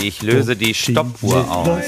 [0.00, 1.84] Ich löse die Stoppuhr aus.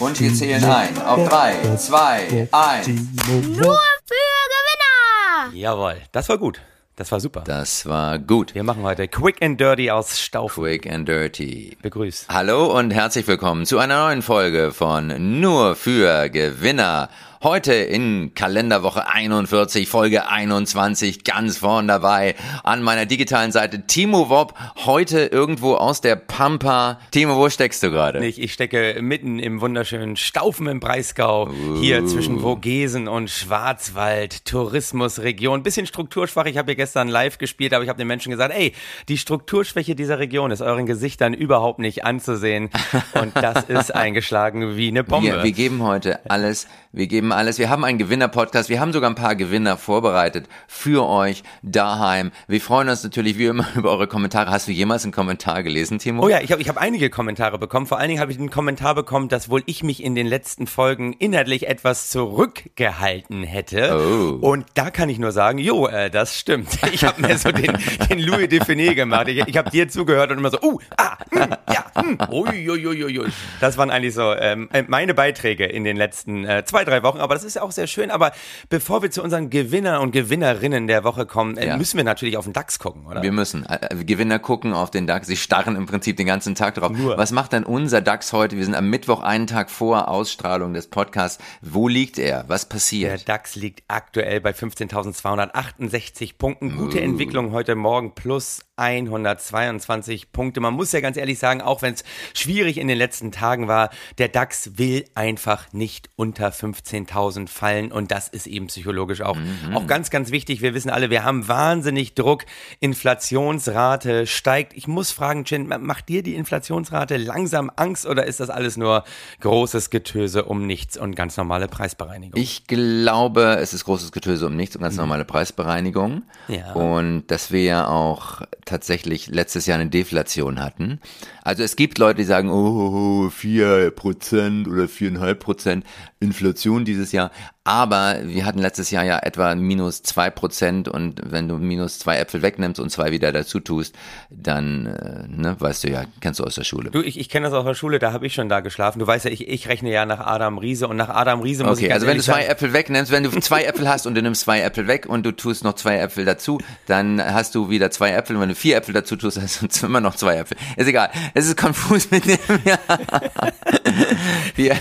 [0.00, 1.02] Und wir zählen ein.
[1.02, 2.88] Auf drei, zwei, eins.
[2.88, 5.54] Nur für Gewinner!
[5.54, 6.60] Jawohl, das war gut.
[6.96, 7.42] Das war super.
[7.46, 8.54] Das war gut.
[8.54, 10.64] Wir machen heute Quick and Dirty aus Staufen.
[10.64, 11.76] Quick and Dirty.
[11.82, 12.26] Begrüßt.
[12.28, 17.10] Hallo und herzlich willkommen zu einer neuen Folge von Nur für Gewinner.
[17.42, 22.34] Heute in Kalenderwoche 41, Folge 21, ganz vorn dabei.
[22.64, 24.54] An meiner digitalen Seite Timo Wob,
[24.86, 26.98] heute irgendwo aus der Pampa.
[27.10, 28.24] Timo, wo steckst du gerade?
[28.24, 35.62] Ich, ich stecke mitten im wunderschönen Staufen im Breisgau, hier zwischen Vogesen und Schwarzwald, Tourismusregion.
[35.62, 36.46] Bisschen strukturschwach.
[36.46, 38.72] Ich habe hier gestern live gespielt, aber ich habe den Menschen gesagt, ey,
[39.08, 42.70] die Strukturschwäche dieser Region ist euren Gesichtern überhaupt nicht anzusehen.
[43.20, 45.26] Und das ist eingeschlagen wie eine Bombe.
[45.26, 47.58] Wir, wir geben heute alles, wir geben alles.
[47.58, 52.32] Wir haben einen Gewinner-Podcast, wir haben sogar ein paar Gewinner vorbereitet für euch daheim.
[52.48, 54.50] Wir freuen uns natürlich wie immer über eure Kommentare.
[54.50, 56.24] Hast du jemals einen Kommentar gelesen, Timo?
[56.24, 57.86] Oh ja, ich habe ich hab einige Kommentare bekommen.
[57.86, 60.66] Vor allen Dingen habe ich einen Kommentar bekommen, dass wohl ich mich in den letzten
[60.66, 63.96] Folgen inhaltlich etwas zurückgehalten hätte.
[63.96, 64.46] Oh.
[64.46, 66.68] Und da kann ich nur sagen, jo, äh, das stimmt.
[66.96, 67.76] Ich habe mir so den,
[68.08, 69.28] den Louis Define gemacht.
[69.28, 72.86] Ich, ich habe dir zugehört und immer so, uh, ah, hm, ja, hm, ui, ui,
[72.86, 73.32] ui, ui, ui.
[73.60, 77.15] Das waren eigentlich so ähm, meine Beiträge in den letzten äh, zwei, drei Wochen.
[77.20, 78.10] Aber das ist ja auch sehr schön.
[78.10, 78.32] Aber
[78.68, 81.76] bevor wir zu unseren Gewinner und Gewinnerinnen der Woche kommen, äh, Ja.
[81.76, 83.22] müssen wir natürlich auf den DAX gucken, oder?
[83.22, 83.66] Wir müssen.
[83.66, 85.26] Äh, äh, Gewinner gucken auf den DAX.
[85.26, 86.90] Sie starren im Prinzip den ganzen Tag drauf.
[86.92, 87.16] Nur.
[87.18, 88.56] Was macht denn unser DAX heute?
[88.56, 91.42] Wir sind am Mittwoch, einen Tag vor Ausstrahlung des Podcasts.
[91.62, 92.44] Wo liegt er?
[92.48, 93.28] Was Der passiert?
[93.28, 96.76] DAX liegt aktuell bei 15.268 Punkten.
[96.76, 100.60] Gute Entwicklung heute Morgen plus 122 Punkte.
[100.60, 103.90] Man muss ja ganz ehrlich sagen, auch wenn es schwierig in den letzten Tagen war,
[104.18, 109.38] der DAX will einfach nicht unter 15.000 fallen und das ist eben psychologisch auch,
[109.74, 110.60] auch ganz, ganz wichtig.
[110.60, 112.44] Wir wissen alle, wir haben wahnsinnig Druck.
[112.80, 114.74] Inflationsrate steigt.
[114.74, 119.04] Ich muss fragen, Chin, macht dir die Inflationsrate langsam Angst oder ist das alles nur
[119.40, 122.40] großes Getöse um nichts und ganz normale Preisbereinigung?
[122.40, 126.22] Ich glaube, es ist großes Getöse um nichts und ganz normale Preisbereinigung.
[126.48, 126.54] Mhm.
[126.54, 126.72] Ja.
[126.72, 131.00] Und dass wir ja auch tatsächlich letztes Jahr eine Deflation hatten.
[131.42, 135.86] Also es gibt Leute, die sagen, oh, vier Prozent oder viereinhalb Prozent
[136.20, 137.30] Inflation dieses Jahr.
[137.66, 142.18] Aber wir hatten letztes Jahr ja etwa minus zwei Prozent und wenn du minus zwei
[142.18, 143.92] Äpfel wegnimmst und zwei wieder dazu tust,
[144.30, 146.92] dann, äh, ne, weißt du ja, kennst du aus der Schule.
[146.92, 149.00] Du, ich, ich kenne das aus der Schule, da habe ich schon da geschlafen.
[149.00, 151.78] Du weißt ja, ich, ich rechne ja nach Adam Riese und nach Adam Riese muss
[151.78, 154.06] ich Okay, ganz also wenn du zwei sagen, Äpfel wegnimmst, wenn du zwei Äpfel hast
[154.06, 157.56] und du nimmst zwei Äpfel weg und du tust noch zwei Äpfel dazu, dann hast
[157.56, 160.14] du wieder zwei Äpfel und wenn du vier Äpfel dazu tust, hast du immer noch
[160.14, 160.56] zwei Äpfel.
[160.76, 161.10] Ist egal.
[161.34, 162.38] Es ist konfus mit dem.
[162.64, 162.78] Ja.
[164.54, 164.76] Wir,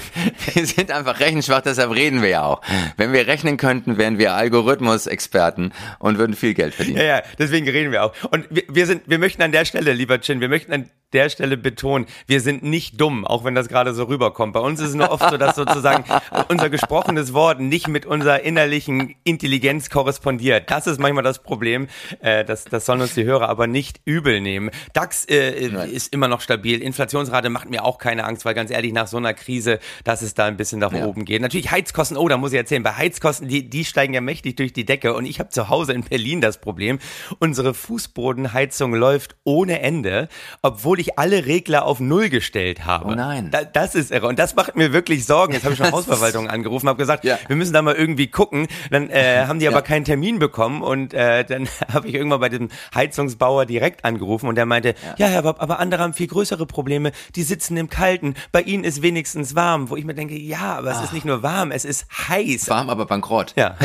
[0.54, 2.62] wir sind einfach rechenschwach, deshalb reden wir ja auch.
[2.98, 6.98] Wenn wir rechnen könnten, wären wir Algorithmus-Experten und würden viel Geld verdienen.
[6.98, 8.14] Ja, ja, deswegen reden wir auch.
[8.32, 11.30] Und wir, wir sind, wir möchten an der Stelle, lieber Chin, wir möchten an der
[11.30, 14.54] Stelle betonen, wir sind nicht dumm, auch wenn das gerade so rüberkommt.
[14.54, 16.04] Bei uns ist es nur oft so, dass sozusagen
[16.50, 20.70] unser gesprochenes Wort nicht mit unserer innerlichen Intelligenz korrespondiert.
[20.70, 21.88] Das ist manchmal das Problem.
[22.20, 24.70] Äh, das, das sollen uns die Hörer aber nicht übel nehmen.
[24.94, 26.82] DAX äh, ist immer noch stabil.
[26.82, 30.34] Inflationsrate macht mir auch keine Angst, weil ganz ehrlich, nach so einer Krise, dass es
[30.36, 31.06] da ein bisschen nach Ja.
[31.06, 31.42] oben geht.
[31.42, 34.74] Natürlich Heizkosten, oh, da muss ich erzählen, bei Heizkosten, die, die steigen ja mächtig durch
[34.74, 37.00] die Decke und ich habe zu Hause in Berlin das Problem,
[37.40, 40.28] unsere Fußbodenheizung läuft ohne Ende,
[40.62, 43.06] obwohl ich alle Regler auf Null gestellt habe.
[43.06, 43.50] Oh nein.
[43.52, 45.54] Da, das ist irre und das macht mir wirklich Sorgen.
[45.54, 47.38] Jetzt habe ich schon Hausverwaltung angerufen, habe gesagt, Ja.
[47.48, 48.68] wir müssen da mal irgendwie gucken.
[48.92, 49.82] Dann äh, haben die aber Ja.
[49.82, 54.56] keinen Termin bekommen und äh, dann habe ich irgendwann bei dem Heizungsbauer direkt angerufen und
[54.56, 57.12] der meinte, ja, Herr Bob, aber andere haben viel größere Probleme.
[57.36, 58.36] Die sitzen im Kalten.
[58.52, 59.90] Bei Ihnen ist wenigstens warm.
[59.90, 62.70] Wo ich mir denke, ja, aber es ist nicht nur warm, es ist heiß.
[62.70, 63.54] Warm, aber bankrott.
[63.66, 63.76] Ja,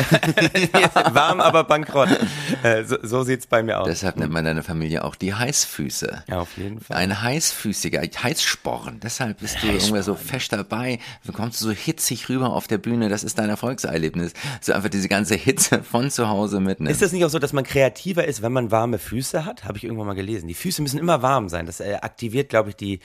[1.15, 2.09] warm, aber bankrott.
[2.63, 3.87] Äh, so, so sieht's bei mir aus.
[3.87, 6.25] Deshalb nennt man deine Familie auch die Heißfüße.
[6.29, 6.97] ja, auf jeden Fall.
[7.11, 9.01] Ein heißfüßiger, Heißsporn.
[9.01, 11.01] Deshalb bist du irgendwer so fest dabei.
[11.27, 13.09] Du kommst so hitzig rüber auf der Bühne.
[13.09, 14.33] Das ist dein Erfolgserlebnis.
[14.61, 16.89] So einfach diese ganze Hitze von zu Hause mitnehmen.
[16.93, 19.65] Ist das nicht auch so, dass man kreativer ist, wenn man warme Füße hat?
[19.65, 20.47] Habe ich irgendwann mal gelesen.
[20.47, 21.67] Die Füße müssen immer warm sein.
[21.67, 23.01] Das äh, aktiviert, glaube ich, die,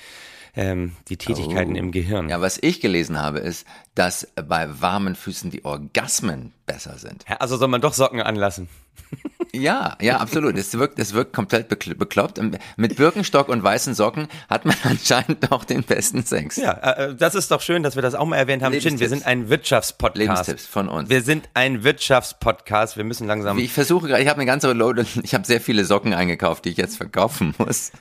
[0.55, 2.27] ähm, die Tätigkeiten im Gehirn.
[2.27, 2.29] Oh.
[2.29, 3.65] Ja, was ich gelesen habe, ist,
[3.95, 7.25] dass bei warmen Füßen die Orgasmen besser sind.
[7.39, 8.69] Also soll man doch Socken anlassen.
[9.61, 10.57] Ja, ja, absolut.
[10.57, 12.39] Es wirkt, es wirkt komplett bekl- bekloppt.
[12.77, 16.57] Mit Birkenstock und weißen Socken hat man anscheinend doch den besten Sex.
[16.57, 18.77] Ja, äh, das ist doch schön, dass wir das auch mal erwähnt haben.
[18.79, 20.17] Chin, wir sind ein Wirtschaftspodcast.
[20.17, 21.09] Lebenstipps von uns.
[21.09, 22.97] Wir sind ein Wirtschaftspodcast.
[22.97, 23.57] Wir müssen langsam.
[23.59, 26.69] Ich versuche gerade, ich habe eine ganze Load, ich habe sehr viele Socken eingekauft, die
[26.69, 27.91] ich jetzt verkaufen muss.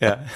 [0.00, 0.18] Ja.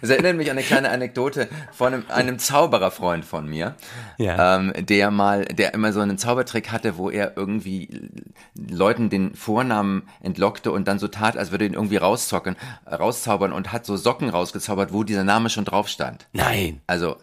[0.00, 3.74] Es erinnert mich an eine kleine Anekdote von einem, einem Zaubererfreund von mir,
[4.18, 4.56] Ja.
[4.56, 8.10] ähm, der mal, der immer so einen Zaubertrick hatte, wo er irgendwie
[8.56, 12.56] Leuten den Vornamen entlockte und dann so tat, als würde ihn irgendwie rauszocken,
[12.90, 16.26] rauszaubern und hat so Socken rausgezaubert, wo dieser Name schon drauf stand.
[16.32, 16.80] Nein.
[16.86, 17.16] Also,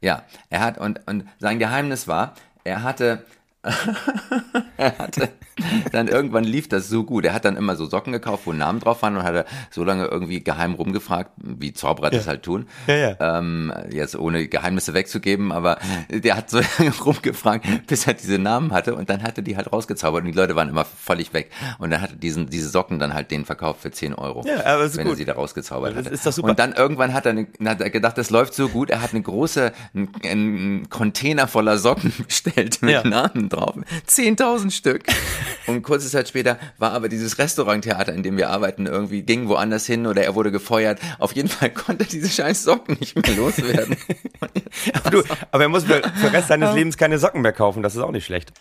[0.00, 3.24] ja, er hat, und, und sein Geheimnis war, er hatte,
[4.76, 5.28] er hatte,
[5.92, 7.24] dann irgendwann lief das so gut.
[7.24, 10.06] Er hat dann immer so Socken gekauft, wo Namen drauf waren und hatte so lange
[10.06, 12.66] irgendwie geheim rumgefragt, wie Zauberer das halt tun.
[12.86, 13.38] Ja, ja.
[13.38, 15.78] Ähm, jetzt ohne Geheimnisse wegzugeben, aber
[16.10, 19.56] der hat so lange rumgefragt, bis er diese Namen hatte und dann hat er die
[19.56, 21.50] halt rausgezaubert und die Leute waren immer völlig weg.
[21.78, 24.44] Und dann hat er diesen, diese Socken dann halt denen verkauft für 10 Euro.
[24.46, 25.18] Ja, aber ist wenn er gut.
[25.18, 26.14] sie da rausgezaubert Das hatte.
[26.14, 26.48] ist doch super.
[26.48, 29.12] Und dann irgendwann hat er, eine, hat er gedacht, das läuft so gut, er hat
[29.12, 33.04] eine große, einen, einen Container voller Socken bestellt mit Ja.
[33.06, 33.74] Namen drauf.
[34.08, 35.04] 10.000 Stück.
[35.66, 39.86] Und kurze Zeit später war aber dieses Restauranttheater, in dem wir arbeiten, irgendwie ging woanders
[39.86, 40.98] hin oder er wurde gefeuert.
[41.20, 43.96] Auf jeden Fall konnte er diese scheiß Socken nicht mehr loswerden.
[44.94, 47.82] Aber, du, aber er muss für, für den Rest seines Lebens keine Socken mehr kaufen,
[47.82, 48.52] das ist auch nicht schlecht.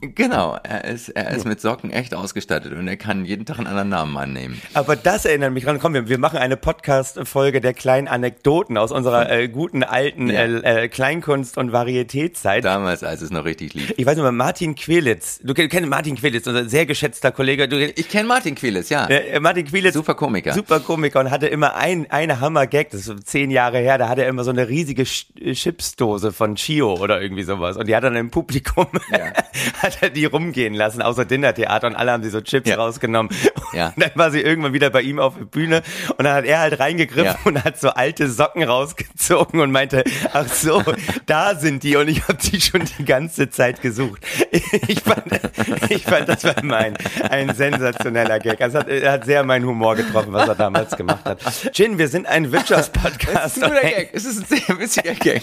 [0.00, 3.66] genau, er ist, er ist mit Socken echt ausgestattet und er kann jeden Tag einen
[3.68, 4.60] anderen Namen annehmen.
[4.74, 5.78] Aber das erinnert mich dran.
[5.78, 10.40] Komm, wir, wir machen eine Podcast-Folge der kleinen Anekdoten aus unserer äh, guten alten Ja.
[10.40, 12.64] äh, äh, Kleinkunst- und Varietätszeit.
[12.64, 13.94] Damals, als es noch richtig lief.
[13.96, 15.38] Ich weiß nicht Martin Quelitz.
[15.42, 17.68] Du kenn- kennst Martin Quelitz, unser sehr geschätzter Kollege.
[17.68, 19.06] Du, Ich kenne Martin Quieles, ja.
[19.06, 19.92] äh, Martin Quelitz.
[19.92, 20.54] Super Komiker.
[20.54, 24.08] Super Komiker und hatte immer ein, eine Hammer-Gag, das ist so zehn Jahre her, da
[24.08, 27.76] hatte er immer so eine riesige Sch- Chipsdose von Chio oder irgendwie sowas.
[27.76, 29.32] Und die hat dann im Publikum, Ja.
[29.82, 32.76] hat er die rumgehen lassen, außer Dinnertheater und alle haben sie so Chips Ja.
[32.76, 33.30] rausgenommen.
[33.74, 33.88] Ja.
[33.94, 35.82] Und dann war sie irgendwann wieder bei ihm auf der Bühne
[36.16, 37.38] und dann hat er halt reingegriffen Ja.
[37.44, 40.02] und hat so alte Socken rausgezogen und meinte,
[40.32, 40.82] ach so,
[41.26, 44.24] da sind die und ich habe die schon die ganze Zeit gesucht.
[44.88, 45.24] Ich fand,
[45.90, 46.96] ich fand das war mein,
[47.28, 48.58] ein sensationeller Gag.
[48.58, 51.38] Das hat, er hat sehr meinen Humor getroffen, was er damals gemacht hat.
[51.74, 53.34] Jin, wir sind ein Wirtschaftspodcast.
[53.34, 54.10] Das ist ein guter Gag.
[54.12, 55.42] Es ist ein sehr witziger Gag.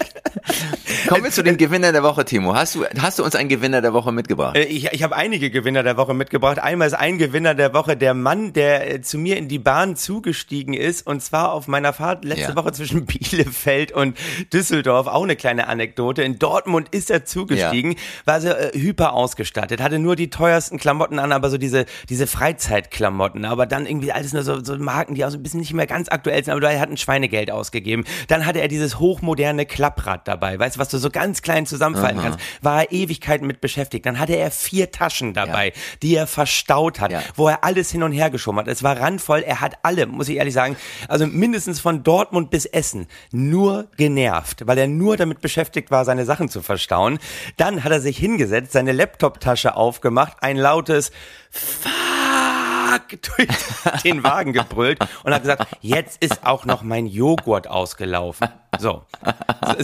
[1.08, 2.56] Kommen wir zu dem Gewinner der Woche, Timo.
[2.56, 4.56] Hast du, hast du uns einen Gewinner der Woche mitgebracht?
[4.58, 6.60] Äh, Ich, ich habe einige Gewinner der Woche mitgebracht.
[6.60, 9.96] Einmal ist ein Gewinner der Woche der Mann, der äh, zu mir in die Bahn
[9.96, 11.06] zugestiegen ist.
[11.06, 12.56] Und zwar auf meiner Fahrt letzte Ja.
[12.56, 14.18] Woche zwischen Bielefeld und
[14.54, 15.08] Düsseldorf.
[15.08, 16.24] Auch eine kleine Anekdote.
[16.24, 17.96] In Dortmund ist er zugestiegen,
[18.26, 22.28] war so äh, hyper ausgestattet, hatte nur die teuersten Klamotten an, aber so diese, diese
[22.28, 23.46] Freizeitklamotten.
[23.46, 25.88] Aber dann irgendwie alles nur so, so Marken, die auch so ein bisschen nicht mehr
[25.88, 26.54] ganz aktuell sind.
[26.54, 28.04] Aber er hat ein Schweinegeld ausgegeben.
[28.28, 30.60] Dann hatte er dieses hochmoderne Klapprad dabei.
[30.60, 32.40] Weißt du, was du so ganz klein zusammenfalten kannst.
[32.62, 34.06] War er Ewigkeiten mit beschäftigt.
[34.06, 37.22] Dann hatte er vier Taschen dabei, die er verstaut hat, Ja.
[37.36, 38.68] wo er alles hin und her geschoben hat.
[38.68, 39.42] Es war randvoll.
[39.42, 40.76] Er hat alle, muss ich ehrlich sagen,
[41.08, 46.26] also mindestens von Dortmund bis Essen nur genervt, weil er nur damit beschäftigt war, seine
[46.26, 47.20] Sachen zu verstauen.
[47.58, 51.12] Dann hat er sich hingesetzt, seine Laptop-Tasche aufgemacht, ein lautes
[51.52, 53.48] Fuck durch
[54.04, 58.48] den Wagen gebrüllt und hat gesagt, jetzt ist auch noch mein Joghurt ausgelaufen.
[58.80, 59.04] So.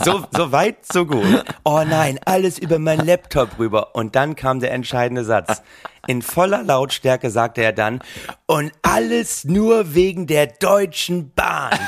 [0.03, 1.43] So, so weit, so gut.
[1.63, 3.95] Oh nein, alles über meinen Laptop rüber.
[3.95, 5.61] Und dann kam der entscheidende Satz.
[6.05, 8.01] In voller Lautstärke sagte er dann,
[8.45, 11.79] und alles nur wegen der Deutschen Bahn,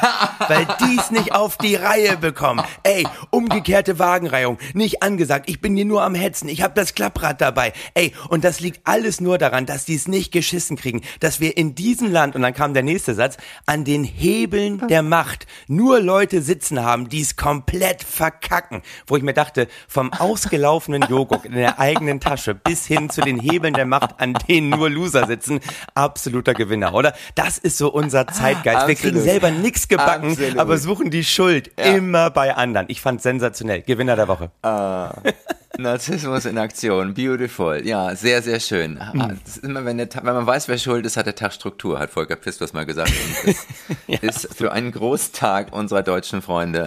[0.47, 2.63] weil die's nicht auf die Reihe bekommen.
[2.83, 7.41] Ey, umgekehrte Wagenreihung, nicht angesagt, ich bin hier nur am Hetzen, ich habe das Klapprad
[7.41, 7.73] dabei.
[7.93, 11.75] Ey, und das liegt alles nur daran, dass die's nicht geschissen kriegen, dass wir in
[11.75, 13.35] diesem Land, und dann kam der nächste Satz,
[13.65, 18.81] an den Hebeln der Macht nur Leute sitzen haben, die's komplett verkacken.
[19.07, 23.39] Wo ich mir dachte, vom ausgelaufenen Joghurt in der eigenen Tasche bis hin zu den
[23.39, 25.59] Hebeln der Macht, an denen nur Loser sitzen,
[25.93, 27.13] absoluter Gewinner, oder?
[27.35, 28.87] Das ist so unser Zeitgeist.
[28.87, 29.23] Wir kriegen Absolut.
[29.23, 30.57] selber nichts gebacken, Absolut.
[30.57, 32.85] aber suchen die Schuld immer bei anderen.
[32.89, 33.81] Ich fand sensationell.
[33.81, 34.51] Gewinner der Woche.
[35.77, 37.85] Narzissmus in Aktion, beautiful.
[37.85, 38.99] Ja, sehr, sehr schön.
[39.11, 39.21] Hm.
[39.21, 41.99] Ah, ist immer, wenn, der, wenn man weiß, wer schuld ist, hat der Tag Struktur,
[41.99, 43.11] hat Volker Pistos mal gesagt.
[44.07, 46.84] Das ist für einen Großtag unserer deutschen Freunde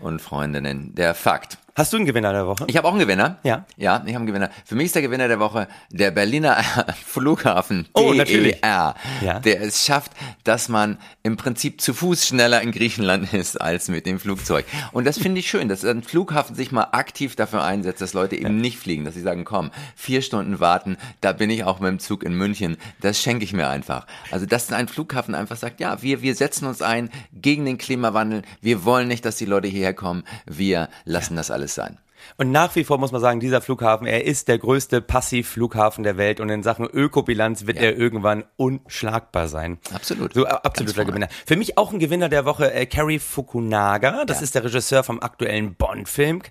[0.00, 1.58] und Freundinnen der Fakt.
[1.74, 2.64] Hast du einen Gewinner der Woche?
[2.68, 3.38] Ich habe auch einen Gewinner.
[3.44, 3.64] Ja.
[3.78, 4.50] Ja, ich habe einen Gewinner.
[4.66, 6.62] Für mich ist der Gewinner der Woche der Berliner
[7.06, 8.60] Flughafen Oh, natürlich.
[8.60, 9.40] DER, Ja.
[9.40, 10.12] der es schafft,
[10.44, 14.66] dass man im Prinzip zu Fuß schneller in Griechenland ist als mit dem Flugzeug.
[14.92, 18.36] Und das finde ich schön, dass ein Flughafen sich mal aktiv dafür einsetzt, dass Leute
[18.36, 21.88] eben nicht fliegen, dass sie sagen, komm, vier Stunden warten, da bin ich auch mit
[21.88, 24.06] dem Zug in München, das schenke ich mir einfach.
[24.30, 28.42] Also, dass ein Flughafen einfach sagt, ja, wir, wir setzen uns ein gegen den Klimawandel,
[28.60, 31.98] wir wollen nicht, dass die Leute hierher kommen, wir lassen das alles sein.
[32.36, 36.16] Und nach wie vor muss man sagen, dieser Flughafen, er ist der größte Passivflughafen der
[36.16, 37.84] Welt und in Sachen Ökobilanz wird Ja.
[37.84, 39.78] er irgendwann unschlagbar sein.
[39.94, 40.34] Absolut.
[40.34, 41.04] So absoluter.
[41.04, 41.28] Gewinner.
[41.46, 44.24] Für mich auch ein Gewinner der Woche, äh, Cary Fukunaga.
[44.24, 44.44] Das Ja.
[44.44, 46.42] ist der Regisseur vom aktuellen Bond-Film,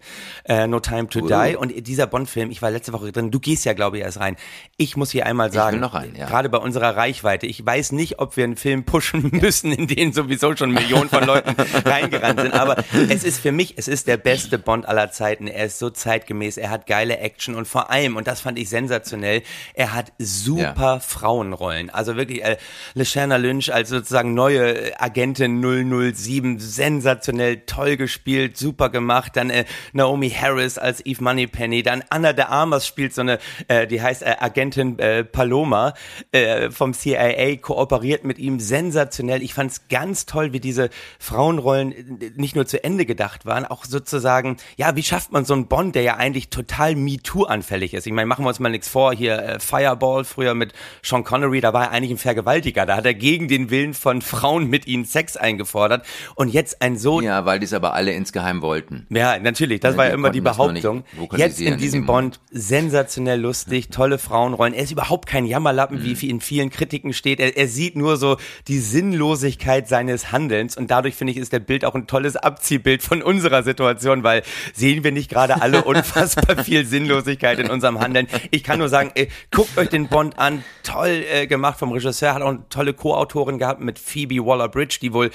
[0.46, 1.28] äh, No Time to Uh.
[1.28, 1.56] Die.
[1.56, 4.36] Und dieser Bond-Film, ich war letzte Woche drin, du gehst ja, glaube ich, erst rein.
[4.78, 6.26] Ich muss hier einmal sagen, will noch rein, ja.
[6.28, 10.14] gerade bei unserer Reichweite, ich weiß nicht, ob wir einen Film pushen müssen, in den
[10.14, 12.54] sowieso schon Millionen von Leuten reingerannt sind.
[12.54, 12.78] Aber
[13.10, 15.48] es ist für mich, es ist der beste Bond aller Zeiten.
[15.48, 18.70] Er ist so zeitgemäß, er hat geile Action und vor allem, und das fand ich
[18.70, 21.90] sensationell, er hat super Frauenrollen.
[21.90, 22.58] Also wirklich, äh,
[22.94, 29.36] Lashana Lynch als sozusagen neue Agentin 007, sensationell toll gespielt, super gemacht.
[29.36, 33.88] Dann äh, Naomi Harris als Eve Moneypenny, dann Anna de Armas spielt so eine, äh,
[33.88, 35.94] die heißt äh, Agentin äh, Paloma
[36.32, 39.42] äh, vom CIA, kooperiert mit ihm sensationell.
[39.42, 40.90] Ich fand es ganz toll, wie diese
[41.20, 45.51] Frauenrollen äh, nicht nur zu Ende gedacht waren, auch sozusagen, ja, wie schafft man so
[45.54, 48.06] einen Bond, der ja eigentlich total MeToo-anfällig ist?
[48.08, 51.62] Ich meine, machen wir uns mal nichts vor, hier äh, Fireball früher mit Sean Connery,
[51.62, 54.88] da war er eigentlich ein Vergewaltiger, da hat er gegen den Willen von Frauen mit
[54.88, 56.06] ihnen Sex eingefordert
[56.36, 59.06] und jetzt ein so Ja, weil die es aber alle insgeheim wollten.
[59.10, 61.04] ja, natürlich, das Ja, war ja immer die Behauptung.
[61.36, 64.74] Jetzt in diesem Bond sensationell lustig, tolle Frauenrollen.
[64.74, 66.04] Er ist überhaupt kein Jammerlappen, Mhm.
[66.22, 67.40] wie in vielen Kritiken steht.
[67.40, 71.60] Er, er sieht nur so die Sinnlosigkeit seines Handelns und dadurch finde ich, ist der
[71.60, 74.44] Bild auch ein tolles Abziehbild von unserer Situation, weil
[74.74, 78.28] sehen wir nicht gerade alle unfassbar viel Sinnlosigkeit in unserem Handeln.
[78.52, 82.34] Ich kann nur sagen, ey, guckt euch den Bond an, toll äh, gemacht vom Regisseur,
[82.34, 85.32] hat auch eine tolle Co-Autorin gehabt mit Phoebe Waller-Bridge, die wohl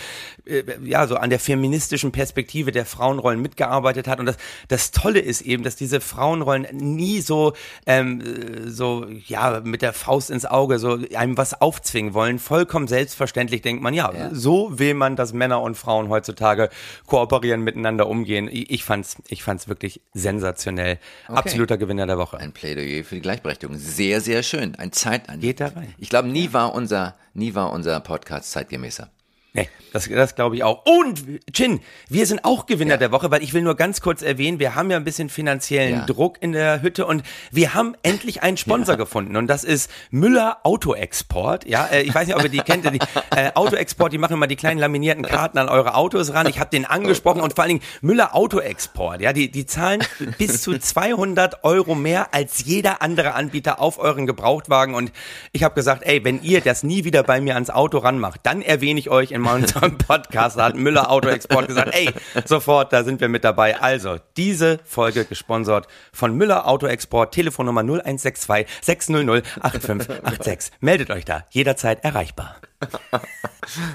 [0.46, 4.36] äh, ja so an der feministischen Perspektive der Frauenrollen mitgearbeitet hat und das
[4.68, 7.54] das Tolle ist eben, dass diese Frauenrollen nie so
[7.86, 12.86] ähm, äh, so ja mit der Faust ins Auge so einem was aufzwingen wollen, vollkommen
[12.86, 14.30] selbstverständlich denkt man ja, Ja.
[14.32, 16.68] so will man, dass Männer und Frauen heutzutage
[17.06, 18.48] kooperieren, miteinander umgehen.
[18.50, 20.98] Ich, ich fand's ich fand's wirklich sensationell.
[21.26, 22.38] Absoluter Gewinner der Woche.
[22.38, 23.76] Ein Plädoyer für die Gleichberechtigung.
[23.76, 24.74] Sehr, sehr schön.
[24.76, 25.94] Ein Zeit Geht da rein.
[25.98, 29.10] Ich glaube, nie war unser, nie war unser Podcast zeitgemäßer.
[29.56, 30.84] Nee, das, das glaube ich auch.
[30.84, 32.96] Und, Chin, wir sind auch Gewinner Ja.
[32.98, 36.00] der Woche, weil ich will nur ganz kurz erwähnen, wir haben ja ein bisschen finanziellen
[36.00, 36.04] Ja.
[36.06, 40.58] Druck in der Hütte und wir haben endlich einen Sponsor gefunden und das ist Müller
[40.64, 41.66] Autoexport.
[41.66, 42.84] Ja, äh, ich weiß nicht, ob ihr die kennt.
[42.92, 42.98] Die,
[43.34, 46.46] äh, Autoexport, die machen immer die kleinen laminierten Karten an eure Autos ran.
[46.46, 49.20] Ich habe den angesprochen und vor allen Dingen Müller Autoexport.
[49.20, 50.02] Ja, die, die zahlen
[50.38, 55.12] bis zu 200 Euro mehr als jeder andere Anbieter auf euren Gebrauchtwagen und
[55.52, 58.62] ich habe gesagt, ey, wenn ihr das nie wieder bei mir ans Auto ranmacht, dann
[58.62, 60.58] erwähne ich euch in unserem Podcast.
[60.58, 62.10] Da hat Müller Autoexport gesagt, ey,
[62.44, 63.80] sofort, da sind wir mit dabei.
[63.80, 70.72] Also, diese Folge gesponsert von Müller Autoexport, Telefonnummer 0162 600 8586.
[70.80, 72.56] Meldet euch da, jederzeit erreichbar.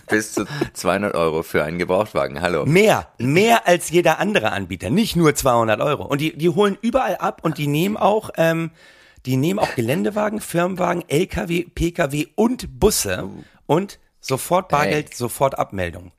[0.10, 2.42] Bis zu 200 Euro für einen Gebrauchtwagen.
[2.42, 2.66] Hallo.
[2.66, 6.06] Mehr, mehr als jeder andere Anbieter, nicht nur 200 Euro.
[6.06, 8.72] Und die, die holen überall ab und die nehmen auch, ähm,
[9.26, 13.30] die nehmen auch Geländewagen, Firmenwagen, LKW, PKW und Busse
[13.68, 15.16] und sofort Bargeld, Ey.
[15.16, 16.12] sofort Abmeldung.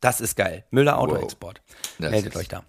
[0.00, 0.64] Das ist geil.
[0.70, 1.60] Müller Autoexport.
[1.98, 2.64] Das Meldet euch da.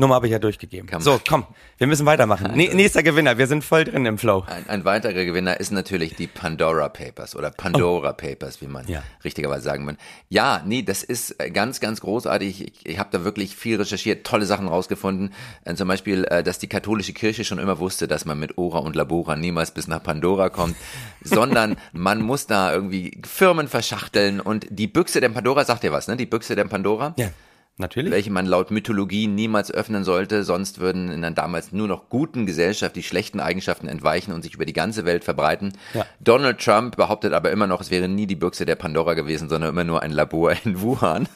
[0.00, 0.88] Nummer habe ich ja durchgegeben.
[0.88, 1.44] Kann So, komm,
[1.78, 2.52] wir müssen weitermachen.
[2.56, 4.44] Ne- nächster Gewinner, wir sind voll drin im Flow.
[4.46, 9.02] Ein, ein weiterer Gewinner ist natürlich die Pandora Papers oder Pandora Papers, wie man Ja.
[9.24, 9.96] richtigerweise sagen will.
[10.28, 12.66] Ja, nee, das ist äh, ganz, ganz großartig.
[12.66, 15.32] Ich, ich habe da wirklich viel recherchiert, tolle Sachen rausgefunden.
[15.64, 18.78] Äh, zum Beispiel, äh, dass die katholische Kirche schon immer wusste, dass man mit Ora
[18.78, 20.76] und Labora niemals bis nach Pandora kommt,
[21.22, 26.08] sondern man muss da irgendwie Firmen verschachteln und die Büchse der Pandora, sagt ihr was,
[26.08, 26.16] ne?
[26.16, 27.14] Die Büchse der Pandora?
[27.18, 27.28] Ja,
[27.76, 28.12] natürlich.
[28.12, 32.46] welche man laut Mythologie niemals öffnen sollte, sonst würden in einer damals nur noch guten
[32.46, 35.72] Gesellschaft die schlechten Eigenschaften entweichen und sich über die ganze Welt verbreiten.
[35.94, 36.06] Ja.
[36.20, 39.70] Donald Trump behauptet aber immer noch, es wäre nie die Büchse der Pandora gewesen, sondern
[39.70, 41.28] immer nur ein Labor in Wuhan.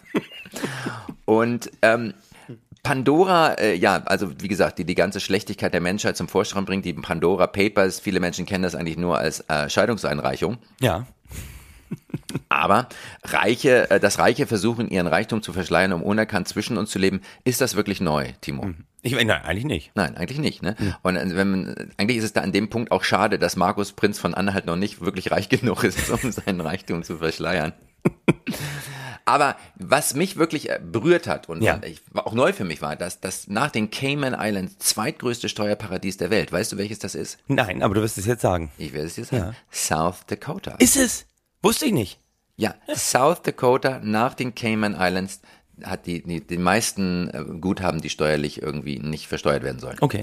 [1.25, 2.15] und ähm,
[2.85, 6.85] Pandora, äh, ja, also wie gesagt, die die ganze Schlechtigkeit der Menschheit zum Vorschein bringt,
[6.85, 10.59] die Pandora Papers, viele Menschen kennen das eigentlich nur als äh, Scheidungseinreichung.
[10.81, 11.07] Ja.
[12.49, 12.89] Aber
[13.23, 17.21] Reiche, äh, dass Reiche versuchen, ihren Reichtum zu verschleiern, um unerkannt zwischen uns zu leben,
[17.45, 18.71] ist das wirklich neu, Timo?
[19.03, 19.91] Ich, nein, eigentlich nicht.
[19.95, 20.63] Nein, eigentlich nicht.
[20.63, 20.77] Ne?
[21.03, 23.93] Und äh, wenn man, eigentlich ist es da an dem Punkt auch schade, dass Markus
[23.93, 27.73] Prinz von Anhalt noch nicht wirklich reich genug ist, um seinen Reichtum zu verschleiern.
[29.27, 31.81] Aber was mich wirklich äh, berührt hat und Ja.
[32.15, 36.53] auch neu für mich war, dass das nach den Cayman Islands zweitgrößte Steuerparadies der Welt.
[36.53, 37.39] Weißt du, welches das ist?
[37.49, 38.71] Nein, aber du wirst es jetzt sagen.
[38.77, 39.57] Ich werde es dir sagen.
[39.73, 40.73] South Dakota.
[40.79, 41.27] Ist es?
[41.63, 42.21] Wusste ich nicht.
[42.57, 45.41] Ja, South Dakota nach den Cayman Islands
[45.83, 49.99] hat die, die, die meisten äh, Guthaben, die steuerlich irgendwie nicht versteuert werden sollen.
[50.01, 50.23] Okay.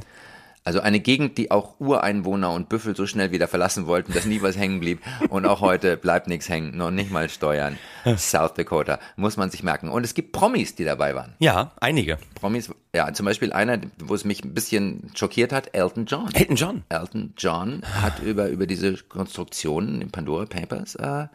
[0.63, 4.43] Also eine Gegend, die auch Ureinwohner und Büffel so schnell wieder verlassen wollten, dass nie
[4.43, 5.01] was hängen blieb.
[5.29, 7.79] Und auch heute bleibt nichts hängen, noch nicht mal Steuern.
[8.17, 9.89] South Dakota, muss man sich merken.
[9.89, 11.33] Und es gibt Promis, die dabei waren.
[11.39, 12.19] Ja, einige.
[12.35, 16.29] Promis, ja, zum Beispiel einer, wo es mich ein bisschen schockiert hat, Elton John.
[16.33, 16.83] Elton John.
[16.89, 21.27] Elton John hat über, über diese Konstruktionen in Pandora Papers äh,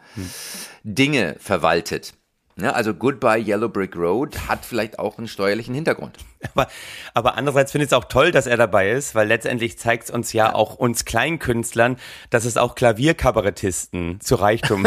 [0.83, 2.13] Dinge verwaltet.
[2.59, 6.17] Ja, also Goodbye Yellow Brick Road hat vielleicht auch einen steuerlichen Hintergrund.
[6.53, 6.67] Aber,
[7.15, 10.09] aber andererseits finde ich es auch toll, dass er dabei ist, weil letztendlich zeigt es
[10.11, 11.97] uns ja, auch uns Kleinkünstlern,
[12.29, 14.85] dass es auch Klavierkabarettisten zu Reichtum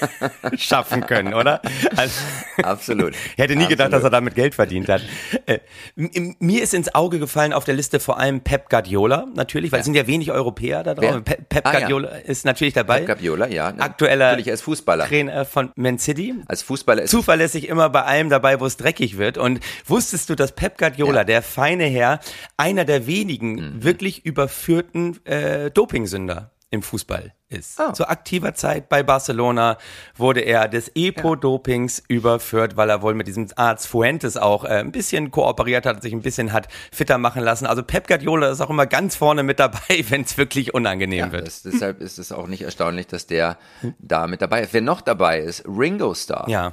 [0.56, 1.60] schaffen können, oder?
[1.96, 2.20] Also,
[2.62, 3.14] Absolut.
[3.32, 5.02] ich hätte nie gedacht, dass er damit Geld verdient hat.
[5.46, 5.58] Äh,
[5.96, 9.86] mir ist ins Auge gefallen auf der Liste vor allem Pep Guardiola, natürlich, weil es
[9.86, 11.20] sind ja wenig Europäer da drauf.
[11.24, 11.38] Wer?
[11.38, 11.78] Pep, Ah, ja.
[11.80, 12.98] Guardiola ist natürlich dabei.
[12.98, 13.72] Pep Guardiola, ja.
[13.72, 13.80] ne?
[13.80, 15.06] Aktueller Natürlich, er ist Fußballer.
[15.06, 16.34] Trainer von Man City.
[16.46, 19.38] Als Fußballer ist zuverlässig immer bei allem dabei, wo es dreckig wird.
[19.38, 21.24] Und wusstest du, dass Pep Guardiola, Ja.
[21.24, 22.20] der feine Herr,
[22.56, 27.78] einer der wenigen wirklich überführten äh, Dopingsünder im Fußball ist?
[27.80, 27.92] Oh.
[27.92, 29.78] Zu aktiver Zeit bei Barcelona
[30.16, 34.90] wurde er des Epo-Dopings überführt, weil er wohl mit diesem Arzt Fuentes auch äh, ein
[34.90, 37.66] bisschen kooperiert hat, sich ein bisschen hat fitter machen lassen.
[37.66, 41.32] Also Pep Guardiola ist auch immer ganz vorne mit dabei, wenn es wirklich unangenehm ja,
[41.32, 41.46] wird.
[41.46, 43.56] das, deshalb ist es auch nicht erstaunlich, dass der
[44.00, 44.72] da mit dabei ist.
[44.74, 46.48] Wer noch dabei ist, Ringo Starr.
[46.48, 46.72] Ja.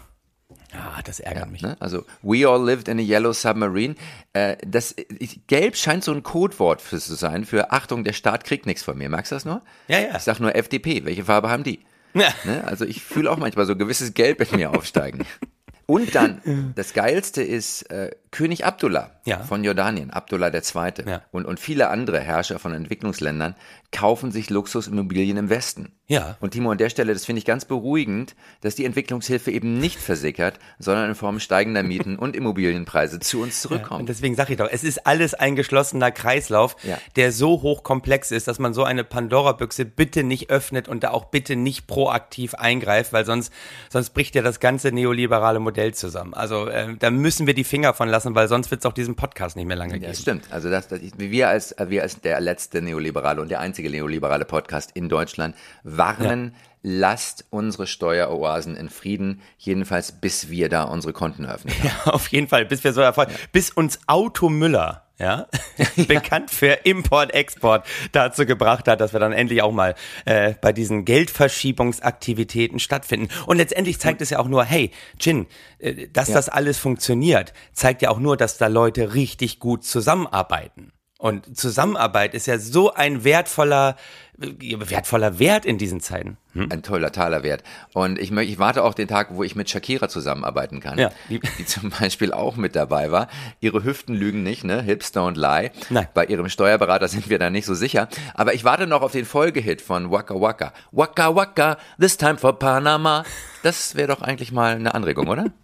[0.74, 1.62] Ja, das ärgert mich.
[1.62, 1.76] Ne?
[1.80, 3.96] Also, we all lived in a yellow submarine.
[4.34, 8.44] Äh, das, ich- gelb scheint so ein Codewort für zu sein, für Achtung, der Staat
[8.44, 9.10] kriegt nichts von mir.
[9.10, 9.62] Magst du das nur?
[9.88, 10.16] Ja, ja.
[10.16, 11.04] Ich sag nur FDP.
[11.06, 11.80] Welche Farbe haben die?
[12.14, 12.30] Ja.
[12.46, 12.64] Ne?
[12.66, 15.26] Also, ich fühle auch manchmal so gewisses Gelb in mir aufsteigen.
[15.88, 19.40] Und dann, das Geilste ist äh, König Abdullah Ja.
[19.44, 20.62] von Jordanien, Abdullah II.
[21.06, 21.22] Ja.
[21.32, 23.56] Und, und viele andere Herrscher von Entwicklungsländern
[23.92, 25.92] kaufen sich Luxusimmobilien im Westen.
[26.08, 26.38] Ja.
[26.40, 30.00] Und Timo, an der Stelle, das finde ich ganz beruhigend, dass die Entwicklungshilfe eben nicht
[30.00, 34.08] versickert, sondern in Form steigender Mieten und Immobilienpreise zu uns Und zurückkommt.
[34.10, 36.98] deswegen sage ich doch, es ist alles ein geschlossener Kreislauf, Ja.
[37.18, 41.26] der so hochkomplex ist, dass man so eine Pandora-Büchse bitte nicht öffnet und da auch
[41.26, 43.52] bitte nicht proaktiv eingreift, weil sonst,
[43.90, 46.34] sonst bricht ja das ganze neoliberale Modell zusammen.
[46.34, 49.16] Also äh, da müssen wir die Finger von lassen, weil sonst wird es auch diesen
[49.16, 50.12] Podcast nicht mehr lange Ja, geben.
[50.12, 50.46] das stimmt.
[50.52, 54.92] Also das, das, wir als wir als der letzte neoliberale und der einzige neoliberale Podcast
[54.94, 61.74] in Deutschland warnen, lasst unsere Steueroasen in Frieden, jedenfalls bis wir da unsere Konten öffnen.
[61.84, 65.48] Ja, auf jeden Fall, bis wir so erfolg, bis uns Auto Müller, ja,
[66.08, 69.94] bekannt für Import, Export, dazu gebracht hat, dass wir dann endlich auch mal
[70.26, 73.30] äh, bei diesen Geldverschiebungsaktivitäten stattfinden.
[73.46, 75.46] Und letztendlich zeigt es ja auch nur, hey, Chin,
[75.78, 80.92] äh, dass das alles funktioniert, zeigt ja auch nur, dass da Leute richtig gut zusammenarbeiten.
[81.20, 83.96] Und Zusammenarbeit ist ja so ein wertvoller,
[84.42, 86.38] wertvoller Wert in diesen Zeiten.
[86.54, 87.64] Ein toller Talerwert.
[87.94, 91.00] Und ich, ich warte auch den Tag, wo ich mit Shakira zusammenarbeiten kann.
[91.00, 91.10] Ja.
[91.30, 93.30] Die, die zum Beispiel auch mit dabei war.
[93.62, 94.82] Ihre Hüften lügen nicht, ne?
[94.82, 95.72] Hips don't lie.
[95.90, 96.08] Nein.
[96.14, 98.10] Bei ihrem Steuerberater sind wir da nicht so sicher.
[98.34, 100.74] Aber ich warte noch auf den Folgehit von Waka Waka.
[100.92, 103.24] Waka Waka, this time for Panama.
[103.64, 105.46] Das wäre doch eigentlich mal eine Anregung, oder?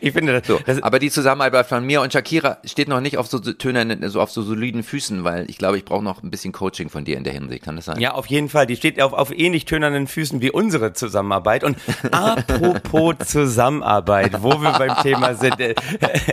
[0.00, 3.18] Ich finde, das, So, das, aber die Zusammenarbeit von mir und Shakira steht noch nicht
[3.18, 6.30] auf so tönernen, so auf so soliden Füßen, weil ich glaube, ich brauche noch ein
[6.30, 7.62] bisschen Coaching von dir in der Hinsicht.
[7.62, 8.00] Kann das sein?
[8.00, 8.66] Ja, auf jeden Fall.
[8.66, 11.64] Die steht auf, auf ähnlich tönernen Füßen wie unsere Zusammenarbeit.
[11.64, 11.78] Und
[12.12, 15.74] apropos Zusammenarbeit, wo wir beim Thema sind, äh,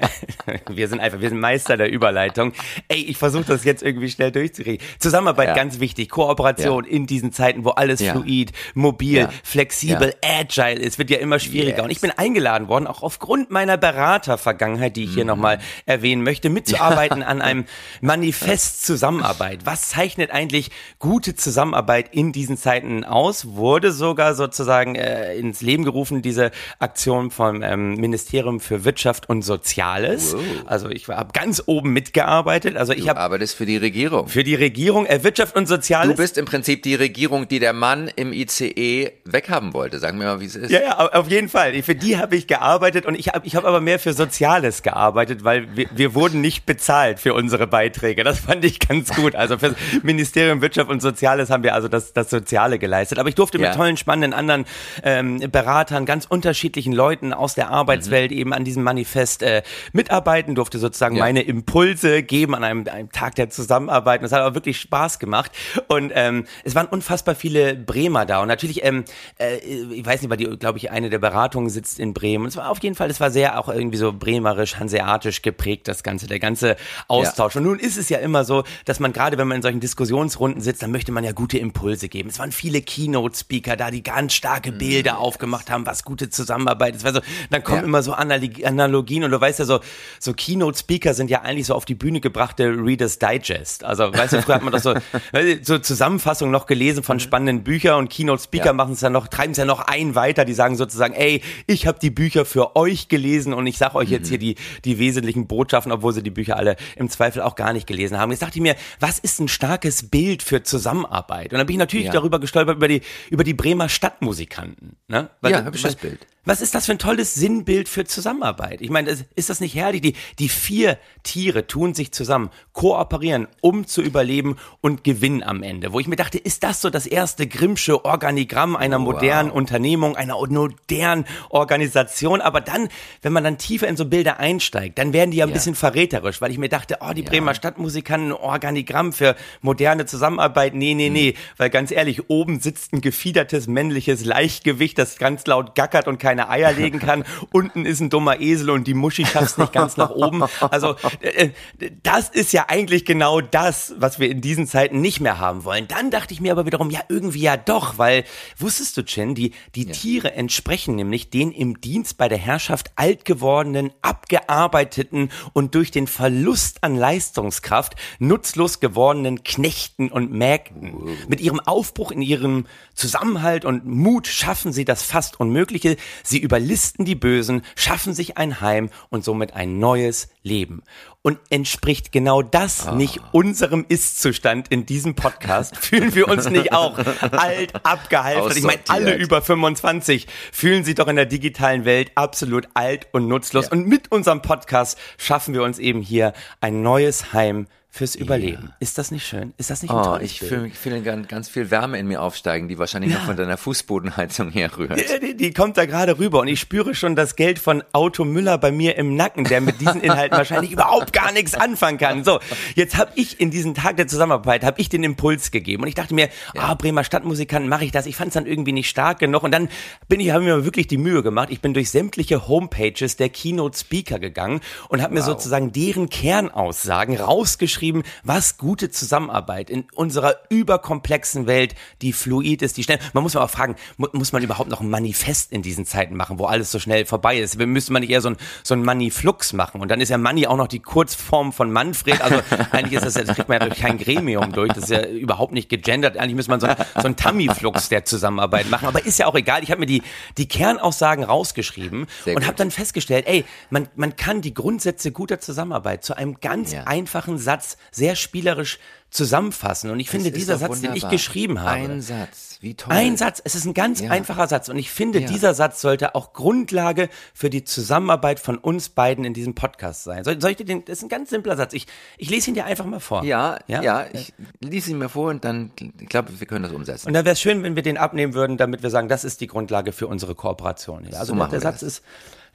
[0.69, 2.52] wir sind einfach, wir sind Meister der Überleitung.
[2.89, 4.86] Ey, ich versuche das jetzt irgendwie schnell durchzukriegen.
[5.00, 5.54] Zusammenarbeit Ja.
[5.56, 6.91] ganz wichtig, Kooperation Ja.
[6.91, 8.12] in diesen Zeiten, wo alles Ja.
[8.12, 11.78] fluid, mobil, flexibel, agile ist, wird ja immer schwieriger.
[11.78, 11.84] Yes.
[11.86, 16.50] Und ich bin eingeladen worden, auch aufgrund meiner Beratervergangenheit, die ich hier nochmal erwähnen möchte,
[16.50, 17.63] mitzuarbeiten an einem
[18.02, 19.62] Manifest Zusammenarbeit.
[19.65, 21.66] Was zeichnet eigentlich gute Zusammenarbeit
[22.12, 23.45] in diesen Zeiten aus?
[23.56, 29.41] Wurde sogar sozusagen äh, ins Leben gerufen, diese Aktion vom ähm, Ministerium für Wirtschaft und
[29.43, 30.34] Soziales.
[30.34, 30.41] Wow.
[30.65, 32.77] Also ich habe ganz oben mitgearbeitet.
[32.77, 34.27] Also ich habe arbeitest für die Regierung.
[34.27, 36.10] für die Regierung äh, Wirtschaft und Soziales.
[36.10, 39.99] Du bist im Prinzip die Regierung, die der Mann im ICE weghaben wollte.
[39.99, 40.71] Sag mir mal, wie es ist.
[40.71, 41.82] Ja, ja, au- auf jeden Fall.
[41.84, 45.43] Für die habe ich gearbeitet und ich habe ich hab aber mehr für Soziales gearbeitet,
[45.43, 48.23] weil wir, wir wurden nicht bezahlt für unsere Beiträge.
[48.23, 49.36] Das fand ich ganz gut.
[49.36, 53.20] Also für Ministerium Wirtschaft und Soziales haben wir also das, das Soziale geleistet.
[53.20, 53.67] Aber ich durfte Ja.
[53.70, 54.65] mit tollen, spannenden anderen
[55.04, 60.78] ähm, Beratern, ganz unterschiedlichen Leuten aus der Arbeitswelt eben an diesem Manifest äh, mitarbeiten, durfte
[60.80, 61.24] sozusagen Ja.
[61.24, 64.22] meine Impulse geben an einem, einem Tag der Zusammenarbeit.
[64.22, 65.52] Und es hat auch wirklich Spaß gemacht.
[65.88, 68.41] Und ähm, es waren unfassbar viele Bremer da.
[68.41, 69.04] Und natürlich, ähm,
[69.39, 72.43] äh, ich weiß nicht, weil die, glaube ich, eine der Beratungen sitzt in Bremen.
[72.43, 75.88] Und es war auf jeden Fall es war sehr auch irgendwie so bremerisch, hanseatisch geprägt,
[75.88, 76.76] das Ganze, der ganze
[77.08, 77.56] Austausch.
[77.56, 80.62] Und nun ist es ja immer so, dass man gerade, wenn man in solchen Diskussionsrunden
[80.62, 82.27] sitzt, dann möchte man ja gute Impulse geben.
[82.27, 84.79] Es waren viele Keynote-Speaker da, die ganz starke Mhm.
[84.79, 87.05] Bilder aufgemacht haben, was gute Zusammenarbeit ist.
[87.05, 87.83] Also, dann kommen Ja.
[87.86, 89.79] immer so Analog- Analogien und du weißt ja so,
[90.19, 93.86] so Keynote-Speaker sind ja eigentlich so auf die Bühne gebrachte Reader's Digest.
[93.86, 94.93] Also, weißt du, früher hat man doch so,
[95.62, 98.79] so Zusammenfassungen noch gelesen von spannenden Büchern und Keynote-Speaker Mhm.
[98.79, 98.83] Ja.
[98.83, 100.43] machen es dann noch, treiben es ja noch ein weiter.
[100.43, 104.10] Die sagen sozusagen, ey, ich habe die Bücher für euch gelesen und ich sage euch
[104.10, 104.29] jetzt Mhm.
[104.31, 107.88] hier die, die wesentlichen Botschaften, obwohl sie die Bücher alle im Zweifel auch gar nicht
[107.88, 108.31] gelesen haben.
[108.31, 111.37] Jetzt dachte ich mir, was ist ein starkes Bild für Zusammenarbeit?
[111.45, 112.12] Und dann bin ich natürlich Ja.
[112.13, 114.97] darüber gestolpert, über die, über die Bremer Stadtmusikanten.
[115.08, 115.30] Ne?
[115.43, 116.26] Ja, hübsches Bild.
[116.45, 118.80] Was ist das für ein tolles Sinnbild für Zusammenarbeit?
[118.82, 120.02] Ich meine, das- ist das nicht herrlich?
[120.02, 125.91] Die, die vier Tiere tun sich zusammen, kooperieren, um zu überleben und gewinnen am Ende.
[125.91, 130.36] Wo ich mir dachte, ist das so das erste Grimmsche Organigramm einer modernen Unternehmung, einer
[130.47, 132.39] modernen Organisation?
[132.39, 132.88] Aber dann,
[133.21, 135.54] wenn man dann tiefer in so Bilder einsteigt, dann werden die ja ein Ja.
[135.54, 140.73] bisschen verräterisch, weil ich mir dachte, oh, die Bremer Stadtmusikanten, Organigramm für moderne Zusammenarbeit.
[140.76, 141.27] Nee, nee, nee.
[141.58, 146.50] Weil ganz ehrlich, oben sitzt ein gefiedertes männliches Leichtgewicht, das ganz laut gackert und keine
[146.50, 147.24] Eier legen kann.
[147.52, 150.44] Unten ist ein dummer Esel und die Muschi schafft's nicht ganz nach oben.
[150.60, 155.20] Also äh, äh, das ist ja eigentlich genau das, was wir in diesen Zeiten nicht
[155.20, 155.88] mehr haben wollen.
[155.88, 158.24] Dann dachte ich mir aber wiederum, ja, irgendwie ja doch, weil
[158.58, 163.26] wusstest du, Chen, die, die Tiere entsprechen nämlich den im Dienst bei der Herrschaft alt
[163.26, 171.16] gewordenen, abgearbeiteten und durch den Verlust an Leistungskraft nutzlos gewordenen Knechten und Mägden.
[171.27, 175.97] Mit ihrem Aufbruch in ihrem Zusammenhalt und Mut schaffen sie das fast Unmögliche.
[176.23, 180.84] Sie überlisten die Bösen, schaffen sich ein Heim und somit ein neues Leben.
[181.21, 185.75] Und entspricht genau das nicht unserem Ist-Zustand in diesem Podcast?
[185.82, 186.97] Fühlen wir uns nicht auch
[187.32, 188.58] alt, abgehalten?
[188.58, 193.27] Ich meine, alle über 25 fühlen sich doch in der digitalen Welt absolut alt und
[193.27, 193.67] nutzlos.
[193.67, 198.71] Und mit unserem Podcast schaffen wir uns eben hier ein neues Heim fürs Überleben.
[198.79, 199.53] Ist das nicht schön?
[199.57, 202.77] Ist das nicht ein Oh, ich fühle fühl ganz, viel Wärme in mir aufsteigen, die
[202.77, 205.10] wahrscheinlich noch von deiner Fußbodenheizung herrührt.
[205.10, 208.23] Ja, Die, die kommt da gerade rüber und ich spüre schon das Geld von Auto
[208.23, 212.23] Müller bei mir im Nacken, der mit diesen Inhalten wahrscheinlich überhaupt gar nichts anfangen kann.
[212.23, 212.39] So,
[212.75, 215.95] jetzt habe ich in diesen Tag der Zusammenarbeit, habe ich den Impuls gegeben und ich
[215.95, 218.05] dachte mir, ah, Bremer Stadtmusikanten, mache ich das?
[218.05, 219.69] Ich fand es dann irgendwie nicht stark genug und dann
[220.07, 221.49] bin ich, habe mir wirklich die Mühe gemacht.
[221.51, 227.17] Ich bin durch sämtliche Homepages der Keynote Speaker gegangen und habe mir sozusagen deren Kernaussagen
[227.17, 227.87] rausgeschrieben,
[228.23, 233.00] was gute Zusammenarbeit in unserer überkomplexen Welt, die fluid ist, die schnell.
[233.13, 236.15] Man muss mal auch fragen, mu muss man überhaupt noch ein Manifest in diesen Zeiten
[236.15, 237.58] machen, wo alles so schnell vorbei ist?
[237.58, 239.82] Müsste man nicht eher so ein, so ein Maniflux machen?
[239.82, 242.21] Und dann ist ja Manni auch noch die Kurzform von Manfred.
[242.21, 244.71] Also eigentlich ist das, ja- das kriegt man ja durch kein Gremium durch.
[244.73, 246.17] Das ist ja überhaupt nicht gegendert.
[246.17, 248.88] Eigentlich müsste man so, ein- so ein Tamiflux der Zusammenarbeit machen.
[248.88, 249.63] Aber ist ja auch egal.
[249.63, 250.02] Ich habe mir die,
[250.38, 255.39] die Kernaussagen rausgeschrieben Sehr und habe dann festgestellt, ey, man, man kann die Grundsätze guter
[255.39, 256.84] Zusammenarbeit zu einem ganz Ja.
[256.84, 259.89] einfachen Satz sehr spielerisch zusammenfassen.
[259.89, 261.12] Und ich finde, dieser Satz, den ich wunderbar.
[261.12, 262.93] geschrieben habe, Ein Satz, wie toll.
[262.93, 264.12] ein Satz, es ist ein ganz Ja.
[264.12, 264.67] einfacher Satz.
[264.67, 265.27] Und ich finde, Ja.
[265.27, 270.25] dieser Satz sollte auch Grundlage für die Zusammenarbeit von uns beiden in diesem Podcast sein.
[270.25, 271.71] Soll, soll ich dir den, das ist ein ganz simpler Satz.
[271.73, 273.23] Ich, ich lese ihn dir einfach mal vor.
[273.23, 277.08] Ja, ja, ich lese ihn mir vor und dann, ich glaube, wir können das umsetzen.
[277.08, 279.39] Und dann wäre es schön, wenn wir den abnehmen würden, damit wir sagen, das ist
[279.39, 281.06] die Grundlage für unsere Kooperation.
[281.10, 282.03] Ja, also So der, der Satz ist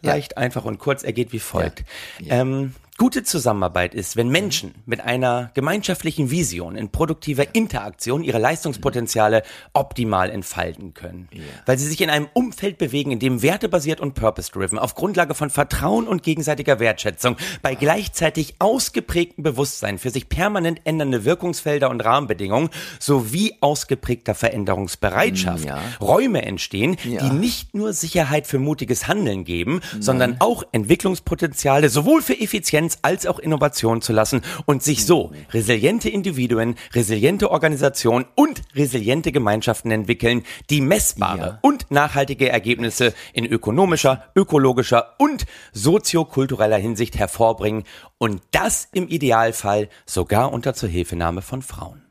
[0.03, 1.03] leicht, einfach und kurz.
[1.03, 1.85] Er geht wie folgt.
[2.21, 2.41] Ja.
[2.41, 9.43] Ähm, gute Zusammenarbeit ist, wenn Menschen mit einer gemeinschaftlichen Vision in produktiver Interaktion ihre Leistungspotenziale
[9.73, 11.29] optimal entfalten können.
[11.67, 15.49] Weil sie sich in einem Umfeld bewegen, in dem wertebasiert und purpose-driven auf Grundlage von
[15.51, 22.69] Vertrauen und gegenseitiger Wertschätzung bei gleichzeitig ausgeprägtem Bewusstsein für sich permanent ändernde Wirkungsfelder und Rahmenbedingungen
[22.99, 25.81] sowie ausgeprägter Veränderungsbereitschaft Ja.
[26.01, 27.27] Räume entstehen, Ja.
[27.27, 33.27] die nicht nur Sicherheit für mutiges Handeln geben, sondern auch Entwicklungspotenziale sowohl für Effizienz als
[33.27, 40.43] auch Innovation zu lassen und sich so resiliente Individuen, resiliente Organisationen und resiliente Gemeinschaften entwickeln,
[40.71, 41.59] die messbare Ja.
[41.63, 47.85] und nachhaltige Ergebnisse in ökonomischer, ökologischer und soziokultureller Hinsicht hervorbringen
[48.19, 52.03] und das im Idealfall sogar unter Zuhilfenahme von Frauen.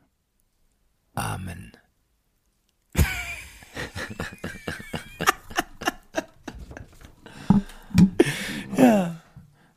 [1.14, 1.72] Amen.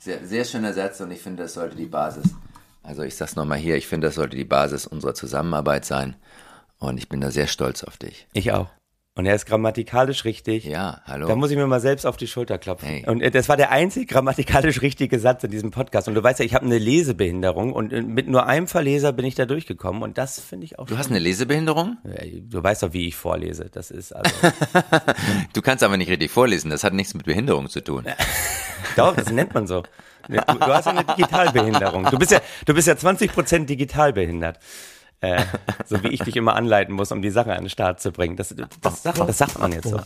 [0.06, 2.36] Sehr, sehr schöner Satz und ich finde, das sollte die Basis,
[2.84, 6.16] also ich sag's nochmal hier, ich finde, das sollte die Basis unserer Zusammenarbeit sein
[6.78, 8.28] und ich bin da sehr stolz auf dich.
[8.32, 8.70] Ich auch.
[9.18, 10.66] Und er ist grammatikalisch richtig.
[10.66, 11.28] Ja, hallo.
[11.28, 12.90] Da muss ich mir mal selbst auf die Schulter klopfen.
[12.90, 13.06] Hey.
[13.08, 16.10] Und äh, das war der einzig grammatikalisch richtige Satz in diesem Podcast.
[16.10, 19.24] Und du weißt ja, ich habe eine Lesebehinderung und äh, mit nur einem Verleser bin
[19.24, 20.04] ich da durchgekommen.
[20.04, 20.88] Und das finde ich auch.
[20.88, 21.98] du hast eine Lesebehinderung?
[22.04, 23.70] Du weißt doch, wie ich vorlese.
[23.72, 24.36] Das ist also.
[25.54, 26.70] Du kannst aber nicht richtig vorlesen.
[26.70, 28.06] Das hat nichts mit Behinderung zu tun.
[28.98, 29.84] Doch, das nennt man so.
[30.28, 32.06] Du, du hast ja eine Digitalbehinderung.
[32.12, 34.60] Du bist ja, du bist ja 20 Prozent digital behindert.
[35.26, 35.44] Äh,
[35.86, 38.36] so wie ich dich immer anleiten muss, um die Sache an den Start zu bringen.
[38.36, 40.00] Das, das, sagt, das sagt man jetzt so.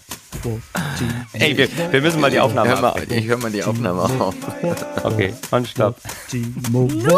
[1.34, 4.36] Ey, wir, wir müssen mal die Aufnahme Hör mal, ich höre mal die Aufnahme auf.
[5.04, 5.98] Okay, und stopp.
[6.72, 7.10] Nur für